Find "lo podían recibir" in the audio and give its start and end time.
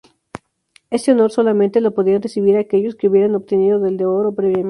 1.79-2.57